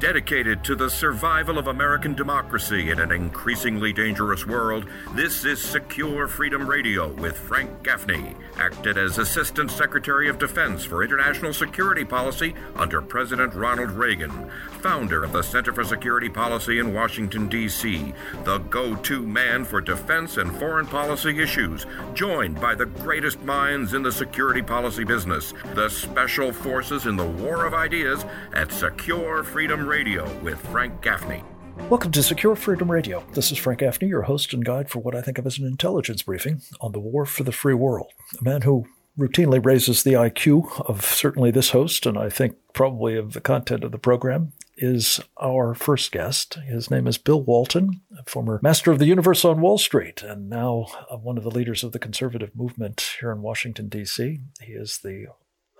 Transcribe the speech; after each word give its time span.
Dedicated 0.00 0.62
to 0.64 0.76
the 0.76 0.90
survival 0.90 1.56
of 1.56 1.68
American 1.68 2.14
democracy 2.14 2.90
in 2.90 3.00
an 3.00 3.10
increasingly 3.10 3.94
dangerous 3.94 4.46
world, 4.46 4.86
this 5.14 5.46
is 5.46 5.58
Secure 5.58 6.28
Freedom 6.28 6.68
Radio 6.68 7.14
with 7.14 7.38
Frank 7.38 7.82
Gaffney, 7.82 8.34
acted 8.58 8.98
as 8.98 9.16
Assistant 9.16 9.70
Secretary 9.70 10.28
of 10.28 10.38
Defense 10.38 10.84
for 10.84 11.02
International 11.02 11.54
Security 11.54 12.04
Policy 12.04 12.54
under 12.74 13.00
President 13.00 13.54
Ronald 13.54 13.90
Reagan, 13.90 14.50
founder 14.80 15.24
of 15.24 15.32
the 15.32 15.42
Center 15.42 15.72
for 15.72 15.82
Security 15.82 16.28
Policy 16.28 16.78
in 16.78 16.92
Washington, 16.92 17.48
D.C., 17.48 18.12
the 18.44 18.58
go 18.58 18.96
to 18.96 19.26
man 19.26 19.64
for 19.64 19.80
defense 19.80 20.36
and 20.36 20.54
foreign 20.58 20.86
policy 20.86 21.40
issues, 21.40 21.86
joined 22.12 22.60
by 22.60 22.74
the 22.74 22.86
greatest 22.86 23.40
minds 23.44 23.94
in 23.94 24.02
the 24.02 24.12
security 24.12 24.62
policy 24.62 25.04
business, 25.04 25.54
the 25.74 25.88
Special 25.88 26.52
Forces 26.52 27.06
in 27.06 27.16
the 27.16 27.24
War 27.24 27.64
of 27.64 27.72
Ideas 27.72 28.26
at 28.52 28.70
Secure 28.70 29.42
Freedom 29.42 29.85
Radio 29.86 30.28
with 30.40 30.58
Frank 30.68 31.00
Gaffney. 31.00 31.44
Welcome 31.88 32.10
to 32.12 32.22
Secure 32.22 32.56
Freedom 32.56 32.90
Radio. 32.90 33.24
This 33.32 33.52
is 33.52 33.58
Frank 33.58 33.80
Gaffney, 33.80 34.08
your 34.08 34.22
host 34.22 34.52
and 34.52 34.64
guide 34.64 34.90
for 34.90 34.98
what 34.98 35.14
I 35.14 35.22
think 35.22 35.38
of 35.38 35.46
as 35.46 35.58
an 35.58 35.66
intelligence 35.66 36.22
briefing 36.22 36.60
on 36.80 36.90
the 36.90 36.98
war 36.98 37.24
for 37.24 37.44
the 37.44 37.52
free 37.52 37.74
world. 37.74 38.10
A 38.40 38.42
man 38.42 38.62
who 38.62 38.86
routinely 39.16 39.64
raises 39.64 40.02
the 40.02 40.14
IQ 40.14 40.88
of 40.88 41.04
certainly 41.04 41.52
this 41.52 41.70
host, 41.70 42.04
and 42.04 42.18
I 42.18 42.30
think 42.30 42.56
probably 42.72 43.16
of 43.16 43.32
the 43.32 43.40
content 43.40 43.84
of 43.84 43.92
the 43.92 43.98
program, 43.98 44.52
is 44.76 45.20
our 45.40 45.74
first 45.74 46.10
guest. 46.10 46.54
His 46.66 46.90
name 46.90 47.06
is 47.06 47.16
Bill 47.16 47.40
Walton, 47.40 48.00
former 48.26 48.58
master 48.62 48.90
of 48.90 48.98
the 48.98 49.06
universe 49.06 49.44
on 49.44 49.60
Wall 49.60 49.78
Street, 49.78 50.22
and 50.22 50.50
now 50.50 50.86
uh, 51.10 51.16
one 51.16 51.38
of 51.38 51.44
the 51.44 51.50
leaders 51.50 51.84
of 51.84 51.92
the 51.92 51.98
conservative 52.00 52.50
movement 52.56 53.14
here 53.20 53.30
in 53.30 53.40
Washington, 53.40 53.88
D.C. 53.88 54.40
He 54.60 54.72
is 54.72 54.98
the 54.98 55.28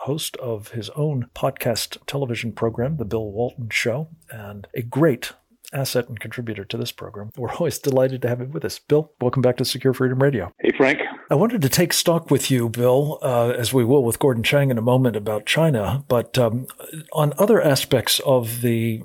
host 0.07 0.37
of 0.37 0.69
his 0.69 0.89
own 0.91 1.29
podcast 1.35 1.99
television 2.07 2.53
program, 2.53 2.97
The 2.97 3.05
Bill 3.05 3.29
Walton 3.33 3.69
Show, 3.71 4.09
and 4.31 4.69
a 4.73 4.83
great 4.83 5.33
asset 5.73 6.09
and 6.09 6.21
contributor 6.21 6.65
to 6.65 6.77
this 6.77 6.93
program. 6.93 7.31
We're 7.37 7.53
always 7.53 7.81
delighted 7.81 8.23
to 8.23 8.29
have 8.29 8.41
him 8.41 8.53
with 8.53 8.65
us. 8.65 8.79
Bill, 8.79 9.13
welcome 9.21 9.43
back 9.43 9.57
to 9.57 9.65
Secure 9.65 9.93
Freedom 9.93 10.23
Radio. 10.23 10.53
Hey, 10.61 10.71
Frank. 10.77 11.01
I 11.29 11.35
wanted 11.35 11.61
to 11.63 11.69
take 11.69 11.93
stock 11.93 12.31
with 12.31 12.53
you, 12.53 12.69
Bill, 12.69 13.19
uh, 13.21 13.51
as 13.51 13.75
we 13.75 13.85
will 13.85 14.05
with 14.05 14.21
Gordon 14.21 14.45
Chang 14.45 14.71
in 14.71 14.79
a 14.79 14.83
moment 14.83 15.17
about 15.17 15.45
China, 15.45 16.05
but 16.07 16.39
um, 16.39 16.69
on 17.13 17.33
other 17.37 17.61
aspects 17.61 18.21
of 18.21 18.61
the 18.61 19.03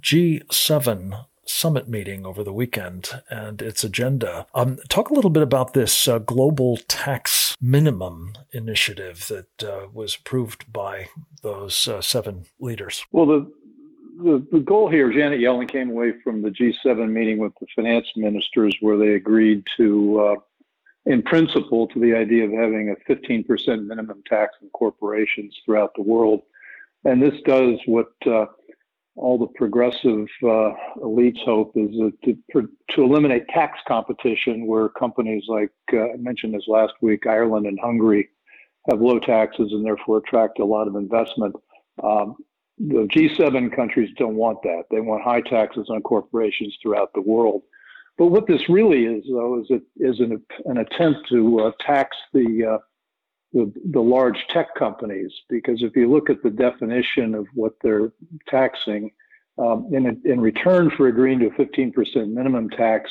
G7 0.00 1.24
summit 1.46 1.88
meeting 1.88 2.26
over 2.26 2.42
the 2.42 2.52
weekend 2.52 3.22
and 3.30 3.60
its 3.62 3.84
agenda. 3.84 4.46
Um, 4.54 4.78
talk 4.88 5.10
a 5.10 5.14
little 5.14 5.30
bit 5.30 5.42
about 5.42 5.74
this 5.74 6.08
uh, 6.08 6.18
global 6.18 6.76
tax 6.88 7.56
minimum 7.60 8.34
initiative 8.52 9.26
that 9.28 9.68
uh, 9.68 9.86
was 9.92 10.16
approved 10.16 10.72
by 10.72 11.08
those 11.42 11.88
uh, 11.88 12.00
seven 12.00 12.46
leaders. 12.58 13.04
Well, 13.12 13.26
the, 13.26 13.52
the, 14.18 14.46
the 14.52 14.60
goal 14.60 14.88
here, 14.88 15.12
Janet 15.12 15.40
Yellen 15.40 15.70
came 15.70 15.90
away 15.90 16.12
from 16.22 16.42
the 16.42 16.50
G7 16.50 17.08
meeting 17.10 17.38
with 17.38 17.52
the 17.60 17.66
finance 17.74 18.06
ministers 18.16 18.76
where 18.80 18.96
they 18.96 19.14
agreed 19.14 19.64
to, 19.76 20.20
uh, 20.20 20.34
in 21.06 21.22
principle, 21.22 21.86
to 21.88 22.00
the 22.00 22.14
idea 22.14 22.44
of 22.44 22.52
having 22.52 22.90
a 22.90 23.12
15% 23.12 23.86
minimum 23.86 24.22
tax 24.28 24.54
on 24.62 24.68
corporations 24.70 25.56
throughout 25.64 25.92
the 25.96 26.02
world. 26.02 26.42
And 27.04 27.22
this 27.22 27.38
does 27.44 27.78
what 27.86 28.12
uh, 28.26 28.46
all 29.16 29.38
the 29.38 29.46
progressive 29.54 30.26
uh, 30.42 30.72
elites 30.98 31.42
hope 31.44 31.72
is 31.76 31.90
to, 32.24 32.68
to 32.90 33.02
eliminate 33.02 33.46
tax 33.48 33.78
competition 33.86 34.66
where 34.66 34.88
companies 34.88 35.44
like 35.48 35.70
uh, 35.92 36.12
I 36.12 36.16
mentioned 36.18 36.54
this 36.54 36.66
last 36.66 36.94
week, 37.00 37.26
Ireland 37.26 37.66
and 37.66 37.78
Hungary 37.80 38.28
have 38.90 39.00
low 39.00 39.18
taxes 39.18 39.72
and 39.72 39.84
therefore 39.84 40.18
attract 40.18 40.58
a 40.58 40.64
lot 40.64 40.88
of 40.88 40.96
investment. 40.96 41.54
Um, 42.02 42.36
the 42.78 43.06
G7 43.14 43.74
countries 43.74 44.10
don't 44.18 44.34
want 44.34 44.62
that. 44.62 44.84
They 44.90 45.00
want 45.00 45.22
high 45.22 45.42
taxes 45.42 45.86
on 45.90 46.02
corporations 46.02 46.76
throughout 46.82 47.12
the 47.14 47.20
world. 47.20 47.62
But 48.18 48.26
what 48.26 48.46
this 48.46 48.68
really 48.68 49.06
is, 49.06 49.24
though, 49.28 49.60
is 49.60 49.66
it 49.70 49.82
is 49.96 50.20
an, 50.20 50.44
an 50.66 50.78
attempt 50.78 51.28
to 51.30 51.60
uh, 51.60 51.72
tax 51.80 52.16
the 52.32 52.74
uh, 52.74 52.78
the, 53.54 53.72
the 53.92 54.00
large 54.00 54.46
tech 54.50 54.74
companies 54.74 55.32
because 55.48 55.82
if 55.82 55.94
you 55.96 56.10
look 56.10 56.28
at 56.28 56.42
the 56.42 56.50
definition 56.50 57.34
of 57.34 57.46
what 57.54 57.72
they're 57.82 58.12
taxing, 58.48 59.10
um, 59.58 59.88
in, 59.92 60.20
in 60.24 60.40
return 60.40 60.90
for 60.90 61.06
agreeing 61.06 61.38
to 61.38 61.46
a 61.46 61.50
15% 61.50 62.32
minimum 62.32 62.68
tax, 62.68 63.10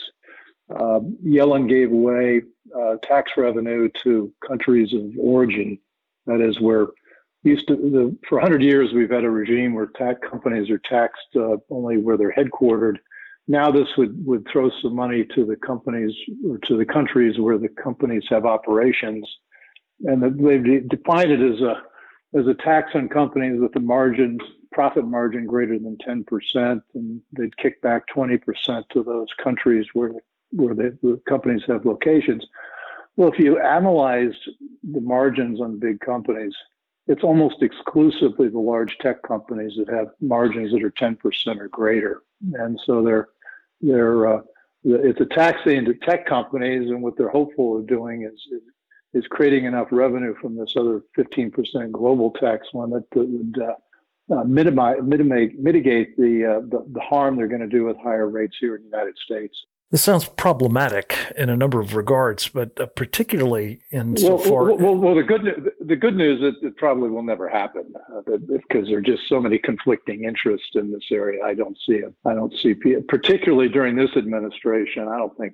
uh, 0.69 0.99
Yellen 1.25 1.69
gave 1.69 1.91
away 1.91 2.41
uh, 2.77 2.95
tax 3.03 3.31
revenue 3.37 3.89
to 4.03 4.31
countries 4.45 4.93
of 4.93 5.11
origin. 5.17 5.79
That 6.25 6.41
is 6.41 6.59
where 6.59 6.87
used 7.43 7.67
to 7.69 7.75
the, 7.75 8.17
for 8.27 8.39
100 8.39 8.61
years 8.61 8.91
we've 8.93 9.11
had 9.11 9.23
a 9.23 9.29
regime 9.29 9.73
where 9.73 9.87
tech 9.87 10.17
companies 10.21 10.69
are 10.69 10.79
taxed 10.79 11.27
uh, 11.35 11.57
only 11.69 11.97
where 11.97 12.17
they're 12.17 12.33
headquartered. 12.33 12.97
Now 13.47 13.71
this 13.71 13.87
would 13.97 14.25
would 14.25 14.47
throw 14.51 14.69
some 14.81 14.95
money 14.95 15.25
to 15.35 15.45
the 15.45 15.57
companies 15.57 16.13
or 16.47 16.57
to 16.59 16.77
the 16.77 16.85
countries 16.85 17.39
where 17.39 17.57
the 17.57 17.67
companies 17.67 18.23
have 18.29 18.45
operations 18.45 19.27
and 20.03 20.21
they've 20.21 20.89
defined 20.89 21.31
it 21.31 21.41
as 21.41 21.61
a 21.61 21.81
as 22.37 22.47
a 22.47 22.53
tax 22.55 22.91
on 22.95 23.07
companies 23.09 23.59
with 23.59 23.75
a 23.75 23.79
margin 23.79 24.39
profit 24.71 25.05
margin 25.05 25.45
greater 25.45 25.77
than 25.77 25.95
10%, 25.97 26.81
and 26.95 27.21
they'd 27.31 27.55
kick 27.57 27.79
back 27.81 28.03
20% 28.13 28.41
to 28.89 29.03
those 29.03 29.27
countries 29.41 29.85
where 29.93 30.11
where 30.51 30.75
the, 30.75 31.19
companies 31.27 31.63
have 31.67 31.83
locations. 31.85 32.45
Well, 33.15 33.31
if 33.31 33.39
you 33.39 33.59
analyze 33.59 34.33
the 34.83 35.01
margins 35.01 35.59
on 35.59 35.79
big 35.79 35.99
companies, 35.99 36.53
it's 37.07 37.23
almost 37.23 37.63
exclusively 37.63 38.49
the 38.49 38.59
large 38.59 38.97
tech 38.99 39.23
companies 39.23 39.73
that 39.77 39.89
have 39.89 40.09
margins 40.21 40.71
that 40.71 40.83
are 40.83 40.91
10% 40.91 41.17
or 41.59 41.67
greater, 41.69 42.21
and 42.53 42.79
so 42.85 43.03
they're 43.03 43.29
they're 43.81 44.35
uh, 44.35 44.41
it's 44.83 45.21
a 45.21 45.25
tax 45.25 45.59
into 45.65 45.93
tech 45.95 46.25
companies, 46.25 46.89
and 46.89 47.01
what 47.01 47.17
they're 47.17 47.29
hopeful 47.29 47.77
of 47.77 47.87
doing 47.87 48.23
is 48.23 48.39
is 49.13 49.25
creating 49.29 49.65
enough 49.65 49.87
revenue 49.91 50.33
from 50.41 50.57
this 50.57 50.73
other 50.77 51.01
15% 51.17 51.91
global 51.91 52.31
tax 52.31 52.67
limit 52.73 53.03
that 53.11 53.27
would 53.27 53.61
uh, 53.61 54.33
uh, 54.33 54.43
minimize, 54.43 54.97
mitigate, 55.03 55.59
mitigate 55.59 56.17
the, 56.17 56.45
uh, 56.45 56.59
the, 56.69 56.85
the 56.93 56.99
harm 57.01 57.35
they're 57.35 57.47
going 57.47 57.61
to 57.61 57.67
do 57.67 57.83
with 57.85 57.97
higher 57.97 58.29
rates 58.29 58.55
here 58.59 58.75
in 58.75 58.81
the 58.83 58.89
United 58.89 59.15
States. 59.23 59.55
This 59.91 60.01
sounds 60.01 60.27
problematic 60.27 61.15
in 61.37 61.49
a 61.49 61.55
number 61.55 61.79
of 61.79 61.95
regards, 61.95 62.47
but 62.47 62.79
uh, 62.79 62.87
particularly 62.87 63.81
in 63.91 64.17
so 64.17 64.37
well, 64.37 64.37
far. 64.39 64.63
Well, 64.63 64.77
well, 64.77 64.95
well, 64.95 65.15
the 65.15 65.21
good 65.21 65.69
the 65.85 65.95
good 65.95 66.15
news 66.15 66.41
is 66.41 66.59
that 66.61 66.67
it 66.69 66.77
probably 66.77 67.11
will 67.11 67.21
never 67.21 67.47
happen 67.47 67.93
uh, 68.11 68.37
because 68.47 68.87
there 68.87 68.97
are 68.97 69.01
just 69.01 69.21
so 69.29 69.39
many 69.39 69.59
conflicting 69.59 70.23
interests 70.23 70.71
in 70.73 70.91
this 70.91 71.03
area. 71.11 71.43
I 71.45 71.53
don't 71.53 71.77
see 71.85 71.97
it. 71.97 72.11
I 72.25 72.33
don't 72.33 72.51
see, 72.63 72.73
particularly 73.07 73.69
during 73.69 73.95
this 73.95 74.09
administration. 74.17 75.07
I 75.07 75.19
don't 75.19 75.37
think 75.37 75.53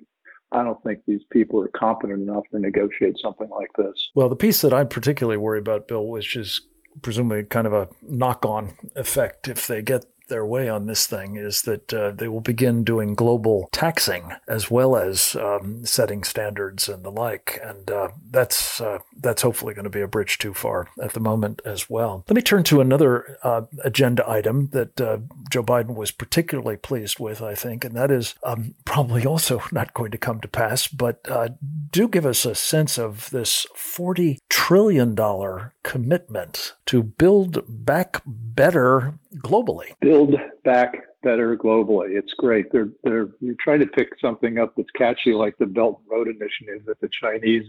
I 0.52 0.64
don't 0.64 0.82
think 0.82 1.00
these 1.06 1.22
people 1.30 1.62
are 1.62 1.68
competent 1.68 2.22
enough 2.22 2.44
to 2.50 2.58
negotiate 2.58 3.18
something 3.18 3.48
like 3.50 3.70
this. 3.78 4.10
Well, 4.14 4.28
the 4.28 4.36
piece 4.36 4.60
that 4.62 4.72
I 4.72 4.84
particularly 4.84 5.36
worry 5.36 5.58
about, 5.58 5.86
Bill, 5.86 6.06
which 6.06 6.36
is 6.36 6.62
presumably 7.02 7.44
kind 7.44 7.66
of 7.66 7.72
a 7.72 7.88
knock 8.02 8.44
on 8.44 8.72
effect 8.96 9.48
if 9.48 9.66
they 9.66 9.80
get 9.82 10.06
their 10.30 10.46
way 10.46 10.68
on 10.68 10.86
this 10.86 11.06
thing 11.06 11.36
is 11.36 11.62
that 11.62 11.92
uh, 11.92 12.12
they 12.12 12.28
will 12.28 12.40
begin 12.40 12.84
doing 12.84 13.14
global 13.14 13.68
taxing 13.72 14.32
as 14.48 14.70
well 14.70 14.96
as 14.96 15.36
um, 15.36 15.84
setting 15.84 16.24
standards 16.24 16.88
and 16.88 17.04
the 17.04 17.10
like, 17.10 17.60
and 17.62 17.90
uh, 17.90 18.08
that's 18.30 18.80
uh, 18.80 18.98
that's 19.18 19.42
hopefully 19.42 19.74
going 19.74 19.84
to 19.84 19.90
be 19.90 20.00
a 20.00 20.08
bridge 20.08 20.38
too 20.38 20.54
far 20.54 20.88
at 21.02 21.12
the 21.12 21.20
moment 21.20 21.60
as 21.66 21.90
well. 21.90 22.24
Let 22.28 22.36
me 22.36 22.42
turn 22.42 22.62
to 22.64 22.80
another 22.80 23.36
uh, 23.42 23.62
agenda 23.84 24.28
item 24.28 24.68
that 24.68 24.98
uh, 24.98 25.18
Joe 25.50 25.62
Biden 25.62 25.94
was 25.94 26.10
particularly 26.10 26.76
pleased 26.76 27.18
with, 27.18 27.42
I 27.42 27.54
think, 27.54 27.84
and 27.84 27.94
that 27.94 28.10
is 28.10 28.34
um, 28.42 28.74
probably 28.86 29.26
also 29.26 29.62
not 29.72 29.92
going 29.92 30.12
to 30.12 30.18
come 30.18 30.40
to 30.40 30.48
pass. 30.48 30.88
But 30.88 31.20
uh, 31.28 31.50
do 31.90 32.08
give 32.08 32.24
us 32.24 32.46
a 32.46 32.54
sense 32.54 32.98
of 32.98 33.28
this 33.30 33.66
forty 33.74 34.38
trillion 34.48 35.14
dollar 35.14 35.74
commitment 35.82 36.74
to 36.90 37.04
build 37.04 37.62
back 37.68 38.20
better 38.26 39.14
globally. 39.36 39.92
Build 40.00 40.34
back 40.64 41.04
better 41.22 41.56
globally. 41.56 42.18
It's 42.18 42.34
great. 42.34 42.72
They're 42.72 42.88
they're 43.04 43.28
you're 43.40 43.54
trying 43.60 43.78
to 43.78 43.86
pick 43.86 44.08
something 44.20 44.58
up 44.58 44.74
that's 44.76 44.90
catchy 44.96 45.32
like 45.32 45.56
the 45.58 45.66
Belt 45.66 46.00
and 46.00 46.10
Road 46.10 46.26
Initiative 46.26 46.84
that 46.86 47.00
the 47.00 47.08
Chinese 47.12 47.64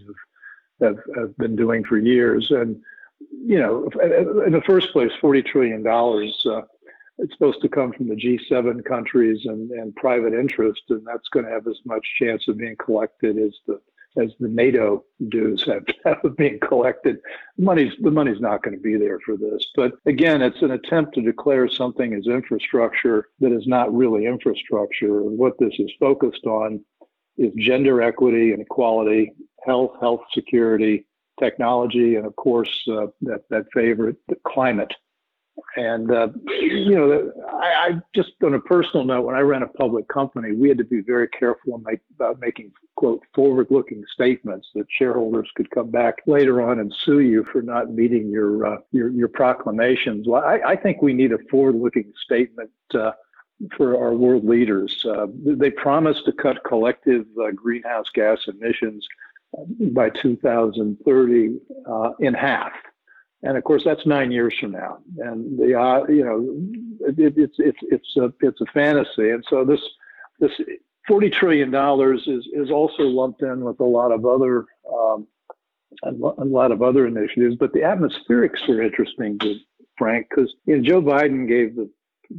have, 0.80 0.96
have, 0.96 1.16
have 1.16 1.38
been 1.38 1.56
doing 1.56 1.84
for 1.84 2.00
years. 2.00 2.50
And 2.50 2.82
you 3.46 3.60
know, 3.60 3.88
in 4.44 4.54
the 4.54 4.64
first 4.66 4.92
place, 4.92 5.12
forty 5.22 5.44
trillion 5.44 5.84
dollars. 5.84 6.44
Uh, 6.46 6.62
it's 7.18 7.34
supposed 7.34 7.62
to 7.62 7.70
come 7.70 7.94
from 7.94 8.08
the 8.08 8.16
G7 8.16 8.84
countries 8.84 9.42
and, 9.46 9.70
and 9.70 9.96
private 9.96 10.34
interest, 10.34 10.82
and 10.90 11.06
that's 11.06 11.28
going 11.30 11.46
to 11.46 11.52
have 11.52 11.68
as 11.68 11.78
much 11.86 12.04
chance 12.18 12.48
of 12.48 12.58
being 12.58 12.76
collected 12.78 13.38
as 13.38 13.52
the 13.68 13.80
as 14.18 14.32
the 14.40 14.48
NATO 14.48 15.04
dues 15.30 15.64
have, 15.66 15.86
have 16.24 16.36
been 16.38 16.60
collected. 16.60 17.18
Money's 17.58 17.94
the 18.02 18.12
money's 18.12 18.42
not 18.42 18.64
going 18.64 18.76
to 18.76 18.82
be 18.82 18.98
there 18.98 19.20
for 19.26 19.38
this. 19.38 19.66
But 19.76 19.94
again, 20.06 20.42
it's 20.42 20.62
an 20.62 20.72
attempt 20.72 21.16
to 21.16 21.22
declare 21.22 21.70
something 21.70 22.14
as 22.14 22.28
infrastructure 22.28 23.30
that 23.40 23.52
is 23.52 23.68
not 23.68 23.94
really 23.94 24.26
infrastructure. 24.26 25.22
And 25.22 25.38
what 25.38 25.58
this 25.60 25.74
is 25.80 25.92
focused 26.00 26.46
on 26.46 26.84
is 27.38 27.52
gender 27.58 28.02
equity 28.02 28.52
and 28.52 28.62
equality, 28.62 29.34
health, 29.66 29.94
health 30.00 30.22
security, 30.34 31.06
technology, 31.40 32.16
and 32.16 32.26
of 32.26 32.36
course 32.36 32.72
uh, 32.90 33.08
that 33.22 33.44
that 33.50 33.66
favorite, 33.74 34.18
the 34.28 34.38
climate. 34.48 34.94
And 35.78 36.12
uh, 36.12 36.28
you 36.48 36.96
know, 36.96 37.32
I, 37.52 37.66
I, 37.66 38.02
just 38.14 38.32
on 38.44 38.54
a 38.54 38.60
personal 38.60 39.06
note, 39.06 39.26
when 39.26 39.36
I 39.36 39.40
ran 39.40 39.64
a 39.64 39.68
public 39.68 40.08
company, 40.08 40.54
we 40.54 40.70
had 40.70 40.78
to 40.80 40.84
be 40.84 41.02
very 41.02 41.28
careful 41.30 41.82
make, 41.86 42.00
about 42.16 42.40
making 42.40 42.72
quote 42.96 43.24
forward-looking 43.34 44.04
statements 44.14 44.68
that 44.76 44.86
shareholders 44.90 45.50
could 45.56 45.70
come 45.72 45.90
back 45.90 46.16
later 46.28 46.62
on 46.62 46.80
and 46.80 46.94
sue 47.06 47.20
you 47.20 47.46
for 47.52 47.62
not 47.62 47.92
meeting 47.92 48.30
your 48.30 48.66
uh, 48.66 48.78
your, 48.92 49.10
your, 49.10 49.28
proclamations. 49.28 50.28
Well, 50.28 50.44
I, 50.44 50.60
I, 50.66 50.76
think 50.76 51.02
we 51.02 51.14
need 51.14 51.32
a 51.32 51.38
forward-looking 51.50 52.12
statement. 52.24 52.72
Uh, 52.94 53.12
for 53.78 53.96
our 53.96 54.16
world 54.16 54.44
leaders, 54.44 55.06
uh, 55.06 55.28
they 55.46 55.70
promised 55.70 56.26
to 56.26 56.32
cut 56.32 56.64
collective 56.64 57.28
uh, 57.40 57.52
greenhouse 57.52 58.08
gas 58.12 58.40
emissions 58.48 59.08
by 59.94 60.10
2030 60.10 61.60
uh, 61.88 62.10
in 62.20 62.34
half 62.34 62.72
and 63.44 63.58
of 63.58 63.64
course 63.64 63.84
that's 63.84 64.06
nine 64.06 64.32
years 64.32 64.56
from 64.60 64.72
now. 64.72 65.00
And 65.18 65.58
the 65.58 65.80
uh, 65.80 66.06
you 66.08 66.26
know 66.26 67.08
it, 67.08 67.34
it's 67.38 67.56
it's 67.58 67.80
it's 67.82 68.18
a 68.18 68.34
it's 68.42 68.62
a 68.62 68.66
fantasy. 68.74 69.30
And 69.30 69.44
so 69.50 69.66
this 69.66 69.82
this 70.40 70.52
40 71.08 71.30
trillion 71.30 71.72
dollars 71.72 72.22
is 72.28 72.48
is 72.54 72.72
also 72.72 73.04
lumped 73.04 73.42
in 73.42 73.64
with 73.64 73.80
a 73.80 73.86
lot 73.86 74.12
of 74.12 74.26
other 74.26 74.66
um, 74.92 75.28
a 76.04 76.46
lot 76.46 76.72
of 76.72 76.82
other 76.82 77.08
initiatives. 77.08 77.56
But 77.60 77.74
the 77.74 77.80
atmospherics 77.80 78.68
are 78.70 78.82
interesting 78.82 79.38
to 79.40 79.56
frank 80.02 80.28
because 80.30 80.52
you 80.66 80.76
know 80.76 80.84
joe 80.84 81.02
biden 81.02 81.48
gave 81.48 81.76
the 81.76 81.90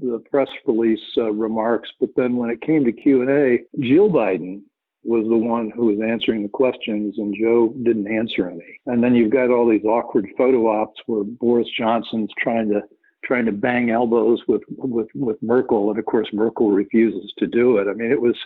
the 0.01 0.23
press 0.31 0.49
release 0.67 1.01
uh, 1.19 1.31
remarks 1.33 1.91
but 2.01 2.09
then 2.17 2.37
when 2.37 2.51
it 2.51 2.61
came 2.61 2.85
to 2.85 2.93
q&a 2.93 3.61
jill 3.81 4.11
biden 4.11 4.63
was 5.05 5.27
the 5.29 5.37
one 5.37 5.71
who 5.75 5.87
was 5.87 5.99
answering 6.01 6.43
the 6.43 6.49
questions 6.49 7.17
and 7.19 7.35
Joe 7.39 7.75
didn't 7.83 8.07
answer 8.07 8.49
any. 8.49 8.81
And 8.87 9.03
then 9.03 9.15
you've 9.15 9.33
got 9.33 9.51
all 9.51 9.69
these 9.69 9.85
awkward 9.85 10.29
photo 10.39 10.69
ops 10.69 11.01
where 11.07 11.25
Boris 11.25 11.69
Johnson's 11.77 12.31
trying 12.39 12.69
to 12.71 12.83
trying 13.25 13.47
to 13.47 13.53
bang 13.53 13.91
elbows 13.91 14.41
with 14.49 14.63
with 14.69 15.09
with 15.15 15.43
Merkel 15.43 15.91
and 15.91 15.99
of 15.99 16.05
course 16.07 16.29
Merkel 16.33 16.71
refuses 16.71 17.33
to 17.39 17.47
do 17.47 17.79
it. 17.79 17.89
I 17.89 17.95
mean 17.95 18.11
it 18.13 18.21
was 18.21 18.37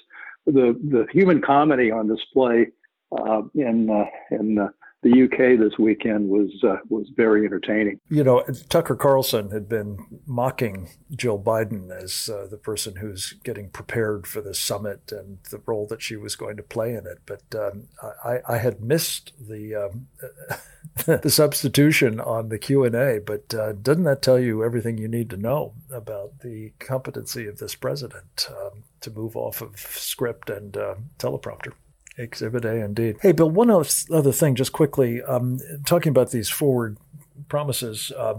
the 0.47 0.79
the 0.91 1.07
human 1.13 1.43
comedy 1.43 1.91
on 1.91 2.09
display 2.09 2.69
uh, 3.13 3.43
in 3.55 3.91
uh, 3.91 4.05
in 4.31 4.59
uh, 4.59 4.69
the 5.03 5.23
UK 5.25 5.59
this 5.59 5.79
weekend 5.79 6.29
was 6.29 6.51
uh, 6.65 6.77
was 6.89 7.09
very 7.15 7.45
entertaining. 7.45 8.01
You 8.09 8.25
know, 8.25 8.43
Tucker 8.69 8.97
Carlson 8.97 9.51
had 9.51 9.69
been 9.69 9.99
mocking 10.27 10.89
Jill 11.15 11.39
Biden 11.39 11.91
as 11.91 12.29
uh, 12.29 12.47
the 12.51 12.57
person 12.57 12.97
who's 12.97 13.35
getting 13.45 13.69
prepared 13.69 14.27
for 14.27 14.41
the 14.41 14.55
summit 14.55 15.13
and 15.13 15.39
the 15.51 15.61
role 15.67 15.87
that 15.89 16.03
she 16.03 16.17
was 16.17 16.35
going 16.35 16.57
to 16.57 16.63
play 16.63 16.91
in 16.91 17.07
it. 17.07 17.21
But 17.27 17.43
um, 17.55 17.89
I, 18.25 18.41
I, 18.49 18.59
had 18.59 18.83
missed 18.83 19.33
the 19.39 19.75
um, 19.75 20.09
the 21.07 21.31
substitution 21.31 22.19
on 22.19 22.49
the 22.49 22.59
Q 22.59 22.85
and 22.85 22.95
A. 22.95 23.21
But 23.21 23.55
uh, 23.55 23.73
doesn't 23.75 24.05
that 24.05 24.23
tell 24.23 24.39
you 24.39 24.65
everything 24.65 24.99
you 24.99 25.09
need 25.09 25.31
to 25.31 25.37
know 25.37 25.75
about 25.93 26.41
the 26.41 26.73
competency 26.79 27.47
of 27.47 27.59
this 27.59 27.75
president 27.75 28.49
um, 28.51 28.85
to 29.03 29.11
move 29.11 29.37
off 29.37 29.61
of 29.61 29.79
script 29.79 30.49
and 30.51 30.77
uh, 30.77 30.95
teleprompter? 31.19 31.73
Exhibit 32.19 32.65
A, 32.65 32.85
indeed. 32.85 33.17
Hey, 33.21 33.33
Bill, 33.33 33.51
one 33.51 33.71
other 33.71 34.33
thing, 34.33 34.55
just 34.55 34.73
quickly, 34.73 35.23
um, 35.23 35.59
talking 35.85 36.11
about 36.11 36.31
these 36.31 36.49
forward 36.49 36.97
promises. 37.49 38.13
Uh, 38.17 38.39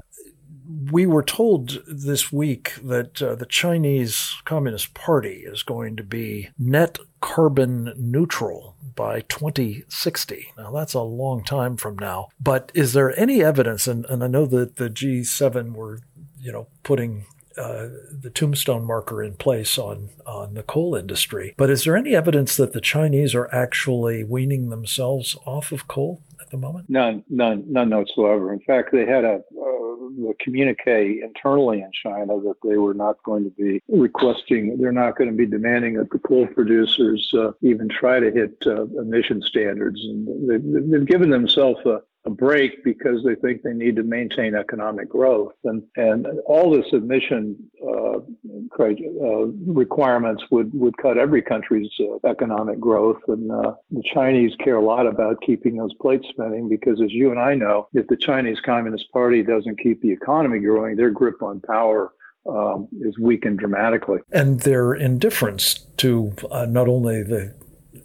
we 0.91 1.05
were 1.05 1.23
told 1.23 1.81
this 1.87 2.31
week 2.31 2.73
that 2.83 3.21
uh, 3.21 3.35
the 3.35 3.45
Chinese 3.45 4.35
Communist 4.43 4.93
Party 4.93 5.43
is 5.45 5.63
going 5.63 5.95
to 5.95 6.03
be 6.03 6.49
net 6.57 6.99
carbon 7.21 7.93
neutral 7.97 8.75
by 8.95 9.21
2060. 9.21 10.53
Now, 10.57 10.71
that's 10.71 10.93
a 10.93 11.01
long 11.01 11.43
time 11.43 11.77
from 11.77 11.97
now. 11.97 12.29
But 12.39 12.71
is 12.73 12.93
there 12.93 13.17
any 13.17 13.43
evidence, 13.43 13.87
and, 13.87 14.05
and 14.05 14.23
I 14.23 14.27
know 14.27 14.45
that 14.45 14.75
the 14.75 14.89
G7 14.89 15.73
were, 15.73 16.01
you 16.39 16.51
know, 16.51 16.67
putting 16.83 17.25
uh, 17.57 17.87
the 18.11 18.31
tombstone 18.33 18.85
marker 18.85 19.23
in 19.23 19.33
place 19.33 19.77
on, 19.77 20.09
on 20.25 20.53
the 20.53 20.63
coal 20.63 20.95
industry. 20.95 21.53
But 21.57 21.69
is 21.69 21.83
there 21.83 21.97
any 21.97 22.15
evidence 22.15 22.55
that 22.57 22.73
the 22.73 22.81
Chinese 22.81 23.33
are 23.35 23.53
actually 23.53 24.23
weaning 24.23 24.69
themselves 24.69 25.35
off 25.45 25.71
of 25.71 25.87
coal 25.87 26.21
at 26.41 26.49
the 26.51 26.57
moment? 26.57 26.89
None, 26.89 27.23
none, 27.29 27.63
none 27.67 27.89
whatsoever. 27.89 28.53
In 28.53 28.59
fact, 28.61 28.89
they 28.91 29.05
had 29.05 29.23
a, 29.23 29.39
a 29.59 30.33
communique 30.39 31.21
internally 31.21 31.81
in 31.81 31.91
China 32.03 32.39
that 32.41 32.55
they 32.63 32.77
were 32.77 32.93
not 32.93 33.21
going 33.23 33.43
to 33.43 33.51
be 33.51 33.81
requesting, 33.87 34.77
they're 34.79 34.91
not 34.91 35.17
going 35.17 35.29
to 35.29 35.35
be 35.35 35.45
demanding 35.45 35.95
that 35.95 36.09
the 36.09 36.19
coal 36.19 36.47
producers 36.47 37.31
uh, 37.37 37.51
even 37.61 37.89
try 37.89 38.19
to 38.19 38.31
hit 38.31 38.55
uh, 38.65 38.83
emission 38.99 39.41
standards. 39.41 39.99
And 40.03 40.49
they've, 40.49 40.91
they've 40.91 41.07
given 41.07 41.29
themselves 41.29 41.79
a, 41.85 42.01
a 42.27 42.29
break 42.29 42.83
because 42.83 43.23
they 43.23 43.35
think 43.35 43.63
they 43.63 43.73
need 43.73 43.95
to 43.95 44.03
maintain 44.03 44.53
economic 44.53 45.09
growth. 45.09 45.53
And, 45.63 45.81
and 45.95 46.27
all 46.45 46.69
this 46.69 46.85
emission 46.91 47.55
uh, 47.81 48.17
uh, 48.17 49.45
requirements 49.65 50.43
would, 50.51 50.69
would 50.73 50.97
cut 50.97 51.17
every 51.17 51.41
country's 51.41 51.89
uh, 52.01 52.27
economic 52.29 52.79
growth. 52.79 53.21
And 53.29 53.49
uh, 53.49 53.73
the 53.91 54.03
Chinese 54.13 54.51
care 54.61 54.75
a 54.75 54.83
lot 54.83 55.07
about 55.07 55.41
keeping 55.41 55.77
those 55.77 55.93
plates 56.01 56.25
spinning 56.29 56.67
because, 56.67 57.01
as 57.01 57.11
you 57.11 57.31
and 57.31 57.39
I 57.39 57.55
know, 57.55 57.87
if 57.93 58.05
the 58.07 58.17
Chinese 58.17 58.57
Communist 58.65 59.05
Party 59.13 59.41
doesn't 59.41 59.79
keep 59.79 60.01
the 60.01 60.11
economy 60.11 60.59
growing, 60.59 60.97
their 60.97 61.11
grip 61.11 61.41
on 61.41 61.61
power 61.61 62.11
um, 62.49 62.89
is 63.01 63.17
weakened 63.19 63.59
dramatically. 63.59 64.19
And 64.33 64.59
their 64.61 64.93
indifference 64.93 65.85
to 65.97 66.33
uh, 66.51 66.65
not 66.65 66.89
only 66.89 67.23
the 67.23 67.55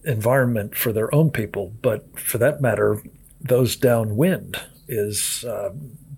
environment 0.04 0.76
for 0.76 0.92
their 0.92 1.12
own 1.14 1.30
people, 1.30 1.72
but 1.82 2.18
for 2.18 2.38
that 2.38 2.60
matter, 2.60 3.02
those 3.44 3.76
downwind 3.76 4.60
is 4.88 5.44
uh, 5.44 5.70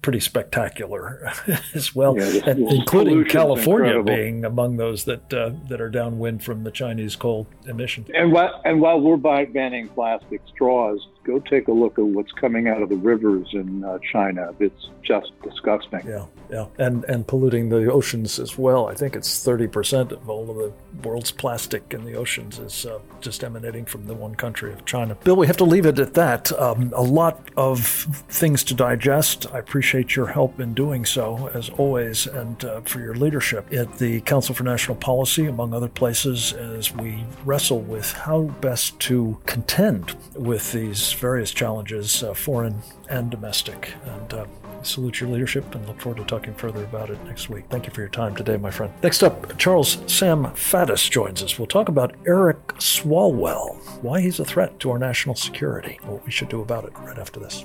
pretty 0.02 0.20
spectacular 0.20 1.32
as 1.74 1.94
well, 1.94 2.16
yeah, 2.18 2.50
including 2.50 3.24
California 3.24 4.02
being 4.02 4.44
among 4.44 4.76
those 4.76 5.04
that 5.04 5.32
uh, 5.32 5.50
that 5.68 5.80
are 5.80 5.88
downwind 5.88 6.44
from 6.44 6.64
the 6.64 6.70
Chinese 6.70 7.16
coal 7.16 7.46
emission. 7.66 8.06
And 8.14 8.30
while 8.30 8.60
and 8.64 8.80
while 8.80 9.00
we're 9.00 9.16
banning 9.16 9.88
plastic 9.88 10.42
straws, 10.54 11.06
go 11.24 11.38
take 11.40 11.68
a 11.68 11.72
look 11.72 11.98
at 11.98 12.04
what's 12.04 12.32
coming 12.32 12.68
out 12.68 12.82
of 12.82 12.88
the 12.88 12.96
rivers 12.96 13.48
in 13.52 13.82
uh, 13.82 13.98
China. 14.12 14.54
It's 14.60 14.88
just 15.02 15.32
disgusting. 15.42 16.02
Yeah, 16.06 16.26
yeah, 16.50 16.66
and 16.78 17.04
and 17.04 17.26
polluting 17.26 17.68
the 17.70 17.90
oceans 17.90 18.38
as 18.38 18.56
well. 18.56 18.86
I 18.86 18.94
think 18.94 19.16
it's 19.16 19.42
thirty 19.42 19.66
percent 19.66 20.12
of 20.12 20.28
all 20.28 20.50
of 20.50 20.56
the 20.56 20.72
world's 21.08 21.30
plastic 21.30 21.82
in 21.92 22.04
the 22.04 22.14
oceans 22.14 22.58
is 22.58 22.86
uh, 22.86 22.98
just 23.20 23.42
emanating 23.42 23.84
from 23.84 24.06
the 24.06 24.14
one 24.14 24.34
country 24.34 24.72
of 24.72 24.84
China. 24.84 25.14
Bill, 25.24 25.36
we 25.36 25.46
have 25.46 25.56
to 25.56 25.64
leave 25.64 25.86
it 25.86 25.98
at 25.98 26.14
that. 26.14 26.52
Um, 26.58 26.92
a 26.94 27.02
lot 27.02 27.48
of 27.56 27.84
things 28.28 28.62
to 28.64 28.74
digest. 28.74 29.46
I 29.52 29.58
appreciate 29.58 30.14
your 30.14 30.26
help 30.26 30.60
in 30.60 30.74
doing 30.74 31.04
so, 31.04 31.48
as 31.54 31.70
always, 31.70 32.26
and 32.26 32.64
uh, 32.64 32.80
for 32.82 33.00
your 33.00 33.14
leadership 33.14 33.72
at 33.72 33.98
the 33.98 34.20
Council 34.22 34.54
for 34.54 34.64
National 34.64 34.96
Policy, 34.96 35.46
among 35.46 35.72
other 35.74 35.88
places, 35.88 36.52
as 36.52 36.94
we 36.94 37.24
wrestle 37.44 37.80
with 37.80 38.12
how 38.12 38.42
best 38.60 38.98
to 39.00 39.38
contend 39.46 40.14
with 40.34 40.72
these 40.72 41.13
various 41.14 41.50
challenges, 41.50 42.22
uh, 42.22 42.34
foreign 42.34 42.82
and 43.08 43.30
domestic. 43.30 43.92
And 44.04 44.34
uh, 44.34 44.46
salute 44.82 45.20
your 45.20 45.30
leadership 45.30 45.74
and 45.74 45.86
look 45.86 46.00
forward 46.00 46.20
to 46.20 46.24
talking 46.24 46.54
further 46.54 46.84
about 46.84 47.10
it 47.10 47.22
next 47.24 47.48
week. 47.48 47.64
Thank 47.70 47.86
you 47.86 47.92
for 47.92 48.00
your 48.00 48.10
time 48.10 48.36
today, 48.36 48.56
my 48.56 48.70
friend. 48.70 48.92
Next 49.02 49.22
up, 49.22 49.56
Charles 49.58 49.98
Sam 50.06 50.44
Faddis 50.44 51.10
joins 51.10 51.42
us. 51.42 51.58
We'll 51.58 51.66
talk 51.66 51.88
about 51.88 52.14
Eric 52.26 52.66
Swalwell, 52.78 53.76
why 54.02 54.20
he's 54.20 54.38
a 54.40 54.44
threat 54.44 54.78
to 54.80 54.90
our 54.90 54.98
national 54.98 55.34
security, 55.34 55.98
what 56.04 56.24
we 56.24 56.30
should 56.30 56.48
do 56.48 56.60
about 56.60 56.84
it 56.84 56.92
right 56.98 57.18
after 57.18 57.40
this. 57.40 57.64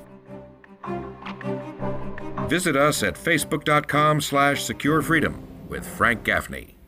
Visit 2.47 2.75
us 2.75 3.03
at 3.03 3.13
facebook.com 3.13 4.21
slash 4.21 4.65
securefreedom 4.65 5.37
with 5.67 5.87
Frank 5.87 6.23
Gaffney. 6.23 6.78